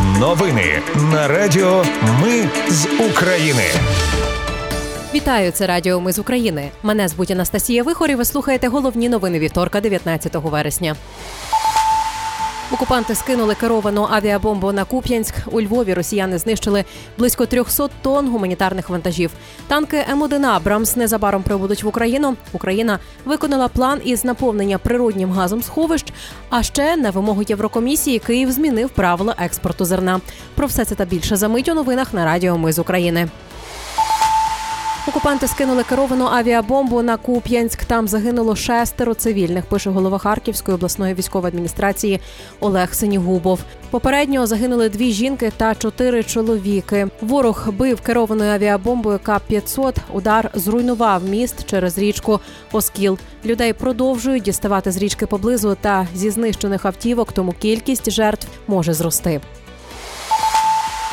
Новини 0.00 0.82
на 1.12 1.28
Радіо 1.28 1.84
Ми 2.22 2.48
з 2.68 2.86
України. 3.10 3.62
Вітаю, 5.14 5.50
це 5.50 5.66
Радіо 5.66 6.00
Ми 6.00 6.12
з 6.12 6.18
України. 6.18 6.70
Мене 6.82 7.08
звуть 7.08 7.30
Анастасія 7.30 7.82
Вихор 7.82 8.10
і 8.10 8.14
Ви 8.14 8.24
слухаєте 8.24 8.68
головні 8.68 9.08
новини 9.08 9.38
вівторка, 9.38 9.80
19 9.80 10.34
вересня. 10.34 10.96
Окупанти 12.72 13.14
скинули 13.14 13.54
керовану 13.54 14.08
авіабомбу 14.10 14.72
на 14.72 14.84
Куп'янськ. 14.84 15.34
У 15.50 15.60
Львові 15.60 15.94
росіяни 15.94 16.38
знищили 16.38 16.84
близько 17.18 17.46
300 17.46 17.88
тонн 18.02 18.28
гуманітарних 18.28 18.88
вантажів. 18.90 19.30
Танки 19.66 20.04
М1 20.14 20.46
Абрамс 20.46 20.96
незабаром 20.96 21.42
прибудуть 21.42 21.82
в 21.82 21.88
Україну. 21.88 22.36
Україна 22.52 22.98
виконала 23.24 23.68
план 23.68 24.00
із 24.04 24.24
наповнення 24.24 24.78
природнім 24.78 25.32
газом 25.32 25.62
сховищ. 25.62 26.04
А 26.50 26.62
ще 26.62 26.96
на 26.96 27.10
вимогу 27.10 27.42
Єврокомісії 27.48 28.18
Київ 28.18 28.52
змінив 28.52 28.90
правила 28.90 29.34
експорту 29.38 29.84
зерна. 29.84 30.20
Про 30.54 30.66
все 30.66 30.84
це 30.84 30.94
та 30.94 31.04
більше 31.04 31.36
за 31.36 31.48
мить 31.48 31.68
у 31.68 31.74
новинах 31.74 32.14
на 32.14 32.24
Радіо 32.24 32.58
Ми 32.58 32.72
з 32.72 32.78
України. 32.78 33.28
Окупанти 35.12 35.48
скинули 35.48 35.84
керовану 35.84 36.24
авіабомбу 36.24 37.02
на 37.02 37.16
Куп'янськ. 37.16 37.84
Там 37.84 38.08
загинуло 38.08 38.56
шестеро 38.56 39.14
цивільних. 39.14 39.64
Пише 39.66 39.90
голова 39.90 40.18
Харківської 40.18 40.74
обласної 40.74 41.14
військової 41.14 41.48
адміністрації 41.48 42.20
Олег 42.60 42.94
Синігубов. 42.94 43.60
Попередньо 43.90 44.46
загинули 44.46 44.88
дві 44.88 45.12
жінки 45.12 45.52
та 45.56 45.74
чотири 45.74 46.22
чоловіки. 46.22 47.08
Ворог 47.20 47.68
бив 47.78 48.00
керованою 48.00 48.50
авіабомбою 48.52 49.20
К-500. 49.22 49.96
Удар 50.12 50.50
зруйнував 50.54 51.24
міст 51.24 51.66
через 51.66 51.98
річку 51.98 52.40
Оскіл. 52.72 53.18
Людей 53.44 53.72
продовжують 53.72 54.42
діставати 54.42 54.92
з 54.92 54.96
річки 54.96 55.26
поблизу 55.26 55.76
та 55.80 56.08
зі 56.14 56.30
знищених 56.30 56.86
автівок, 56.86 57.32
тому 57.32 57.52
кількість 57.52 58.10
жертв 58.10 58.48
може 58.68 58.94
зрости. 58.94 59.40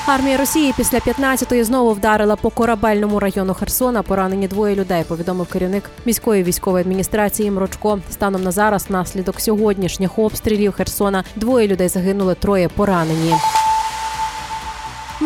Армія 0.09 0.38
Росії 0.38 0.73
після 0.77 0.98
15-ї 0.98 1.64
знову 1.64 1.94
вдарила 1.94 2.36
по 2.36 2.50
корабельному 2.50 3.20
району 3.20 3.53
Херсона. 3.53 4.03
Поранені 4.03 4.47
двоє 4.47 4.75
людей. 4.75 5.03
Повідомив 5.03 5.47
керівник 5.47 5.89
міської 6.06 6.44
військової 6.44 6.81
адміністрації 6.81 7.52
Мрочко. 7.52 8.00
Станом 8.11 8.44
на 8.44 8.52
зараз, 8.52 8.89
наслідок 8.89 9.42
сьогоднішніх 9.42 10.20
обстрілів 10.20 10.72
Херсона, 10.72 11.23
двоє 11.36 11.67
людей 11.67 11.88
загинули, 11.88 12.36
троє 12.36 12.70
поранені. 12.70 13.33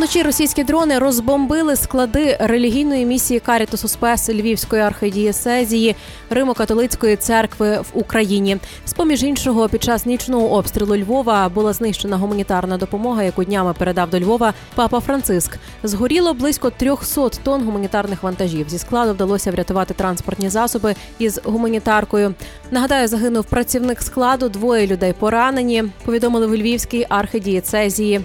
Вночі 0.03 0.23
російські 0.23 0.63
дрони 0.63 0.99
розбомбили 0.99 1.75
склади 1.75 2.37
релігійної 2.39 3.05
місії 3.05 3.39
Карітусу 3.39 3.87
Спес 3.87 4.29
Львівської 4.29 4.81
архидієсезії 4.81 5.95
Римо-католицької 6.29 7.17
церкви 7.17 7.77
в 7.77 7.85
Україні. 7.93 8.57
З 8.85 8.93
поміж 8.93 9.23
іншого, 9.23 9.69
під 9.69 9.83
час 9.83 10.05
нічного 10.05 10.51
обстрілу 10.51 10.97
Львова 10.97 11.49
була 11.49 11.73
знищена 11.73 12.17
гуманітарна 12.17 12.77
допомога, 12.77 13.23
яку 13.23 13.43
днями 13.43 13.73
передав 13.73 14.09
до 14.09 14.19
Львова 14.19 14.53
папа 14.75 14.99
Франциск. 14.99 15.57
Згоріло 15.83 16.33
близько 16.33 16.69
300 16.69 17.29
тонн 17.29 17.63
гуманітарних 17.63 18.23
вантажів. 18.23 18.69
Зі 18.69 18.77
складу 18.77 19.13
вдалося 19.13 19.51
врятувати 19.51 19.93
транспортні 19.93 20.49
засоби 20.49 20.95
із 21.19 21.39
гуманітаркою. 21.43 22.33
Нагадаю, 22.71 23.07
загинув 23.07 23.45
працівник 23.45 24.01
складу. 24.01 24.49
Двоє 24.49 24.87
людей 24.87 25.13
поранені. 25.13 25.83
Повідомили 26.05 26.47
в 26.47 26.55
Львівській 26.55 27.05
архидієцезії. 27.09 28.21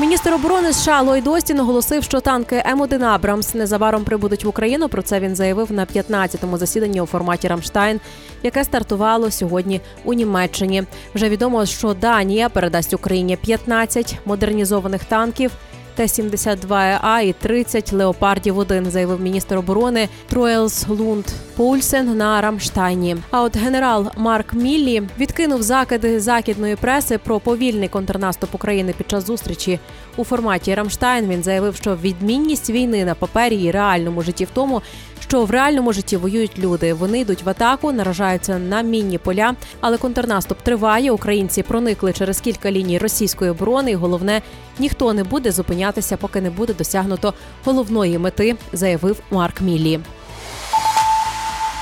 Міністр 0.00 0.34
оборони 0.34 0.72
США 0.72 1.02
Ллойд 1.02 1.26
Остін 1.26 1.60
оголосив, 1.60 2.04
що 2.04 2.20
танки 2.20 2.62
М1 2.72 3.04
Абрамс 3.04 3.54
незабаром 3.54 4.04
прибудуть 4.04 4.44
в 4.44 4.48
Україну. 4.48 4.88
Про 4.88 5.02
це 5.02 5.20
він 5.20 5.36
заявив 5.36 5.72
на 5.72 5.86
15-му 5.86 6.58
засіданні 6.58 7.00
у 7.00 7.06
форматі 7.06 7.48
Рамштайн, 7.48 8.00
яке 8.42 8.64
стартувало 8.64 9.30
сьогодні 9.30 9.80
у 10.04 10.12
Німеччині. 10.12 10.84
Вже 11.14 11.28
відомо, 11.28 11.66
що 11.66 11.94
Данія 11.94 12.48
передасть 12.48 12.94
Україні 12.94 13.36
15 13.36 14.18
модернізованих 14.24 15.04
танків. 15.04 15.50
Т-72А 15.98 17.20
і 17.20 17.32
30 17.32 17.92
леопардів 17.92 18.58
1 18.58 18.90
заявив 18.90 19.20
міністр 19.20 19.56
оборони 19.58 20.08
Троелс 20.28 20.88
Лунд 20.88 21.24
Поульсен 21.56 22.16
на 22.16 22.40
Рамштайні. 22.40 23.16
А 23.30 23.42
от 23.42 23.56
генерал 23.56 24.06
Марк 24.16 24.54
Міллі 24.54 25.02
відкинув 25.18 25.62
закиди 25.62 26.20
західної 26.20 26.76
преси 26.76 27.18
про 27.18 27.40
повільний 27.40 27.88
контрнаступ 27.88 28.54
України 28.54 28.94
під 28.98 29.10
час 29.10 29.26
зустрічі 29.26 29.78
у 30.16 30.24
форматі 30.24 30.74
Рамштайн. 30.74 31.28
Він 31.28 31.42
заявив, 31.42 31.76
що 31.76 31.96
відмінність 31.96 32.70
війни 32.70 33.04
на 33.04 33.14
папері 33.14 33.56
і 33.56 33.70
реальному 33.70 34.22
житті 34.22 34.44
в 34.44 34.50
тому, 34.54 34.82
що 35.28 35.44
в 35.44 35.50
реальному 35.50 35.92
житті 35.92 36.16
воюють 36.16 36.58
люди. 36.58 36.94
Вони 36.94 37.20
йдуть 37.20 37.42
в 37.42 37.48
атаку, 37.48 37.92
наражаються 37.92 38.58
на 38.58 38.82
мінні 38.82 39.18
поля, 39.18 39.54
але 39.80 39.98
контрнаступ 39.98 40.58
триває. 40.62 41.10
Українці 41.10 41.62
проникли 41.62 42.12
через 42.12 42.40
кілька 42.40 42.70
ліній 42.70 42.98
російської 42.98 43.50
оборони. 43.50 43.90
і 43.90 43.94
Головне, 43.94 44.42
ніхто 44.78 45.12
не 45.12 45.24
буде 45.24 45.52
зупинятися, 45.52 46.16
поки 46.16 46.40
не 46.40 46.50
буде 46.50 46.74
досягнуто 46.74 47.34
головної 47.64 48.18
мети, 48.18 48.56
заявив 48.72 49.20
Марк 49.30 49.60
Міллі. 49.60 50.00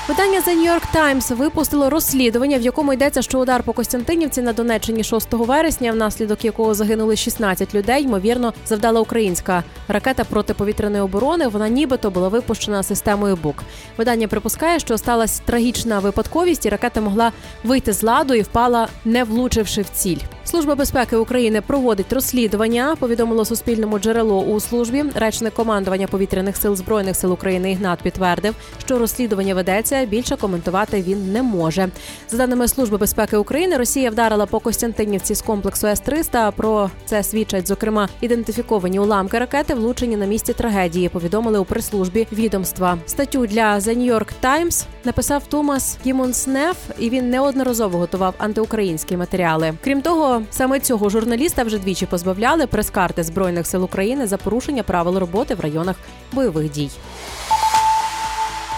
Видання 0.07 0.39
The 0.39 0.55
New 0.57 0.73
York 0.73 0.83
Times 0.95 1.35
випустило 1.35 1.89
розслідування, 1.89 2.57
в 2.57 2.61
якому 2.61 2.93
йдеться, 2.93 3.21
що 3.21 3.39
удар 3.39 3.63
по 3.63 3.73
Костянтинівці 3.73 4.41
на 4.41 4.53
Донеччині 4.53 5.03
6 5.03 5.33
вересня, 5.33 5.91
внаслідок 5.91 6.45
якого 6.45 6.73
загинули 6.73 7.15
16 7.15 7.75
людей, 7.75 8.03
ймовірно, 8.03 8.53
завдала 8.65 9.01
українська 9.01 9.63
ракета 9.87 10.23
протиповітряної 10.23 11.03
оборони. 11.03 11.47
Вона 11.47 11.69
нібито 11.69 12.11
була 12.11 12.27
випущена 12.27 12.83
системою 12.83 13.35
БУК. 13.35 13.63
Видання 13.97 14.27
припускає, 14.27 14.79
що 14.79 14.97
сталася 14.97 15.41
трагічна 15.45 15.99
випадковість, 15.99 16.65
і 16.65 16.69
ракета 16.69 17.01
могла 17.01 17.31
вийти 17.63 17.93
з 17.93 18.03
ладу 18.03 18.33
і 18.33 18.41
впала, 18.41 18.87
не 19.05 19.23
влучивши 19.23 19.81
в 19.81 19.89
ціль. 19.89 20.19
Служба 20.49 20.75
безпеки 20.75 21.15
України 21.15 21.61
проводить 21.61 22.13
розслідування. 22.13 22.95
Повідомило 22.99 23.45
Суспільному 23.45 23.99
джерело 23.99 24.41
у 24.41 24.59
службі. 24.59 25.03
Речник 25.15 25.53
командування 25.53 26.07
повітряних 26.07 26.57
сил 26.57 26.75
збройних 26.75 27.15
сил 27.15 27.33
України 27.33 27.71
Ігнат 27.71 27.99
підтвердив, 28.01 28.55
що 28.85 28.99
розслідування 28.99 29.55
ведеться. 29.55 30.05
Більше 30.05 30.35
коментувати 30.35 31.01
він 31.01 31.31
не 31.31 31.43
може. 31.43 31.89
За 32.29 32.37
даними 32.37 32.67
служби 32.67 32.97
безпеки 32.97 33.37
України, 33.37 33.77
Росія 33.77 34.09
вдарила 34.09 34.45
по 34.45 34.59
Костянтинівці 34.59 35.35
з 35.35 35.41
комплексу 35.41 35.87
С-300. 35.87 36.51
Про 36.51 36.89
це 37.05 37.23
свідчать 37.23 37.67
зокрема 37.67 38.09
ідентифіковані 38.21 38.99
уламки 38.99 39.39
ракети, 39.39 39.73
влучені 39.73 40.17
на 40.17 40.25
місці 40.25 40.53
трагедії. 40.53 41.09
Повідомили 41.09 41.59
у 41.59 41.65
прес-службі 41.65 42.27
відомства. 42.31 42.97
Статтю 43.05 43.47
для 43.47 43.77
The 43.77 43.97
New 43.97 44.13
York 44.13 44.29
Times 44.43 44.85
написав 45.03 45.47
Томас 45.47 45.97
Кімонснеф, 46.03 46.77
і 46.99 47.09
він 47.09 47.29
неодноразово 47.29 47.97
готував 47.97 48.33
антиукраїнські 48.37 49.17
матеріали. 49.17 49.73
Крім 49.83 50.01
того. 50.01 50.36
Саме 50.51 50.79
цього 50.79 51.09
журналіста 51.09 51.63
вже 51.63 51.77
двічі 51.77 52.05
позбавляли 52.05 52.67
прес-карти 52.67 53.23
збройних 53.23 53.67
сил 53.67 53.83
України 53.83 54.27
за 54.27 54.37
порушення 54.37 54.83
правил 54.83 55.17
роботи 55.17 55.55
в 55.55 55.59
районах 55.59 55.95
бойових 56.33 56.71
дій. 56.71 56.89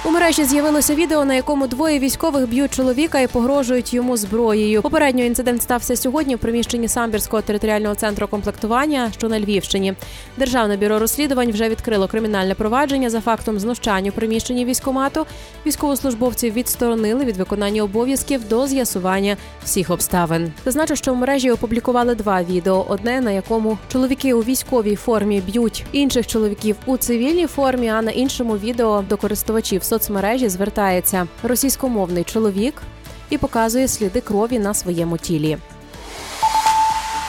У 0.05 0.11
мережі 0.11 0.43
з'явилося 0.43 0.95
відео, 0.95 1.25
на 1.25 1.33
якому 1.33 1.67
двоє 1.67 1.99
військових 1.99 2.49
б'ють 2.49 2.73
чоловіка 2.73 3.19
і 3.19 3.27
погрожують 3.27 3.93
йому 3.93 4.17
зброєю. 4.17 4.81
Попередньо 4.81 5.23
інцидент 5.23 5.61
стався 5.61 5.95
сьогодні 5.95 6.35
в 6.35 6.39
приміщенні 6.39 6.87
самбірського 6.87 7.41
територіального 7.41 7.95
центру 7.95 8.27
комплектування, 8.27 9.11
що 9.17 9.29
на 9.29 9.39
Львівщині. 9.39 9.93
Державне 10.37 10.77
бюро 10.77 10.99
розслідувань 10.99 11.51
вже 11.51 11.69
відкрило 11.69 12.07
кримінальне 12.07 12.55
провадження 12.55 13.09
за 13.09 13.21
фактом 13.21 13.59
знущання 13.59 14.11
у 14.11 14.13
приміщенні 14.13 14.65
військомату. 14.65 15.25
Військовослужбовців 15.65 16.53
відсторонили 16.53 17.25
від 17.25 17.37
виконання 17.37 17.83
обов'язків 17.83 18.47
до 18.47 18.67
з'ясування 18.67 19.37
всіх 19.63 19.89
обставин. 19.89 20.51
Зазначу, 20.65 20.95
що 20.95 21.13
в 21.13 21.15
мережі 21.15 21.51
опублікували 21.51 22.15
два 22.15 22.43
відео: 22.43 22.85
одне 22.89 23.21
на 23.21 23.31
якому 23.31 23.77
чоловіки 23.91 24.33
у 24.33 24.43
військовій 24.43 24.95
формі 24.95 25.41
б'ють 25.41 25.85
інших 25.91 26.27
чоловіків 26.27 26.75
у 26.85 26.97
цивільній 26.97 27.47
формі, 27.47 27.87
а 27.87 28.01
на 28.01 28.11
іншому 28.11 28.57
відео 28.57 29.03
до 29.09 29.17
користувачів 29.17 29.83
соцмережі 29.89 30.49
звертається 30.49 31.27
російськомовний 31.43 32.23
чоловік 32.23 32.81
і 33.29 33.37
показує 33.37 33.87
сліди 33.87 34.21
крові 34.21 34.59
на 34.59 34.73
своєму 34.73 35.17
тілі. 35.17 35.57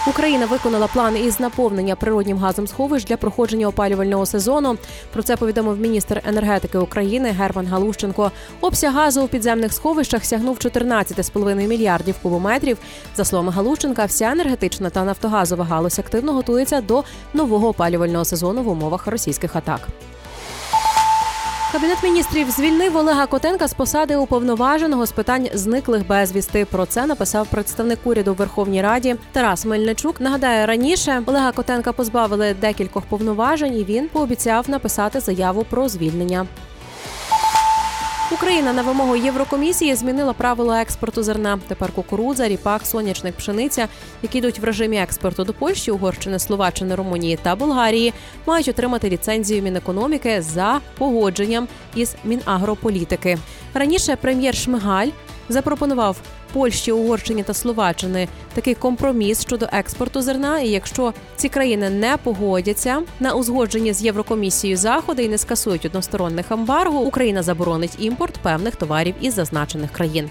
Україна 0.06 0.47
виконала 0.47 0.86
план 0.86 1.16
із 1.16 1.41
наповнення 1.41 1.97
природнім 1.97 2.39
газом 2.39 2.66
сховищ 2.66 3.07
для 3.07 3.16
проходження 3.16 3.66
опалювального 3.66 4.27
сезону. 4.27 4.78
Про 5.12 5.22
це 5.22 5.36
повідомив 5.36 5.80
міністр 5.80 6.22
енергетики 6.27 6.78
України 6.78 7.30
Герман 7.30 7.66
Галущенко. 7.66 8.30
Обсяг 8.60 8.95
газу 8.95 9.22
у 9.22 9.28
підземних 9.28 9.72
сховищах 9.72 10.24
сягнув 10.24 10.56
14,5 10.56 11.66
мільярдів 11.66 12.15
кубометрів. 12.22 12.78
За 13.16 13.24
словами 13.24 13.53
Галущенка, 13.53 14.04
вся 14.04 14.33
енергетична 14.33 14.91
та 14.91 15.04
нафтогазова 15.04 15.65
галузь 15.65 15.98
активно 15.98 16.33
готується 16.33 16.80
до 16.80 17.04
нового 17.34 17.68
опалювального 17.68 18.24
сезону 18.24 18.63
в 18.63 18.68
умовах 18.68 19.06
російських 19.06 19.56
атак. 19.56 19.89
Кабінет 21.72 22.03
міністрів 22.03 22.51
звільнив 22.51 22.97
Олега 22.97 23.27
Котенка 23.27 23.69
з 23.69 23.75
посади 23.75 24.17
уповноваженого 24.17 25.07
з 25.07 25.13
питань 25.13 25.49
зниклих 25.55 26.07
безвісти. 26.07 26.65
Про 26.65 26.87
це 26.87 27.07
написав 27.07 27.47
представник 27.47 27.99
уряду 28.05 28.33
в 28.33 28.37
Верховній 28.37 28.83
Раді 28.83 29.17
Тарас 29.33 29.65
Мельничук. 29.65 30.21
Нагадаю, 30.21 30.67
раніше 30.67 31.22
Олега 31.27 31.53
Котенка 31.53 31.93
позбавили 31.93 32.55
декількох 32.61 33.05
повноважень. 33.05 33.75
і 33.75 33.84
Він 33.84 34.09
пообіцяв 34.09 34.71
написати 34.71 35.21
заяву 35.21 35.67
про 35.71 35.89
звільнення. 35.89 36.47
Україна 38.32 38.72
на 38.72 38.82
вимогу 38.82 39.16
Єврокомісії 39.16 39.94
змінила 39.94 40.32
правила 40.32 40.82
експорту 40.82 41.22
зерна. 41.22 41.59
Тепер 41.68 41.92
кукурудза, 41.92 42.48
ріпак, 42.48 42.86
сонячник, 42.86 43.34
пшениця, 43.36 43.88
які 44.22 44.38
йдуть 44.38 44.59
в 44.59 44.65
режимі 44.65 44.97
експорту 44.97 45.44
до 45.44 45.53
Польщі, 45.53 45.91
Угорщини, 45.91 46.38
Словаччини, 46.38 46.94
Румунії 46.94 47.38
та 47.42 47.56
Болгарії, 47.56 48.12
мають 48.47 48.68
отримати 48.68 49.10
ліцензію 49.10 49.62
Мінекономіки 49.62 50.42
за 50.42 50.80
погодженням 50.98 51.68
із 51.94 52.16
Мінагрополітики. 52.24 53.38
Раніше 53.74 54.16
прем'єр 54.16 54.54
Шмигаль 54.54 55.09
запропонував 55.51 56.17
Польщі, 56.53 56.93
Угорщині 56.93 57.43
та 57.43 57.55
Словаччини 57.55 58.29
такий 58.55 58.75
компроміс 58.75 59.43
щодо 59.43 59.69
експорту 59.73 60.23
зерна. 60.23 60.61
І 60.61 60.69
якщо 60.69 61.15
ці 61.37 61.49
країни 61.49 61.91
не 61.91 62.17
погодяться 62.17 63.03
на 63.21 63.35
узгодження 63.35 63.93
з 63.93 64.03
Єврокомісією 64.03 64.77
заходи 64.77 65.25
і 65.25 65.29
не 65.29 65.39
скасують 65.39 65.85
односторонних 65.85 66.51
ембарго, 66.51 67.01
Україна 67.01 67.43
заборонить 67.43 67.97
імпорт 67.99 68.39
певних 68.39 68.77
товарів 68.77 69.15
із 69.21 69.35
зазначених 69.35 69.93
країн. 69.93 70.31